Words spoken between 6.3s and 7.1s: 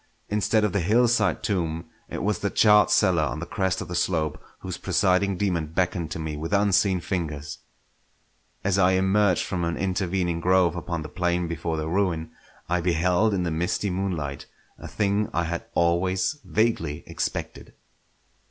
with unseen